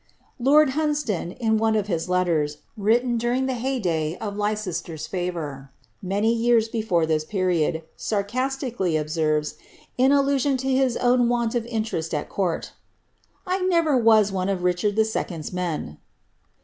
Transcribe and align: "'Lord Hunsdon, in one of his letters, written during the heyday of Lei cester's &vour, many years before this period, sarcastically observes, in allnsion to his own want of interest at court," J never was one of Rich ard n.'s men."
"'Lord 0.49 0.71
Hunsdon, 0.71 1.33
in 1.39 1.57
one 1.59 1.75
of 1.75 1.85
his 1.85 2.09
letters, 2.09 2.57
written 2.75 3.17
during 3.17 3.45
the 3.45 3.53
heyday 3.53 4.17
of 4.17 4.35
Lei 4.35 4.55
cester's 4.55 5.05
&vour, 5.05 5.71
many 6.01 6.33
years 6.33 6.67
before 6.67 7.05
this 7.05 7.23
period, 7.23 7.83
sarcastically 7.95 8.97
observes, 8.97 9.57
in 9.99 10.11
allnsion 10.11 10.57
to 10.57 10.69
his 10.73 10.97
own 10.97 11.29
want 11.29 11.53
of 11.53 11.67
interest 11.67 12.15
at 12.15 12.29
court," 12.29 12.73
J 13.47 13.59
never 13.67 13.95
was 13.95 14.31
one 14.31 14.49
of 14.49 14.63
Rich 14.63 14.83
ard 14.83 14.97
n.'s 14.97 15.53
men." 15.53 15.99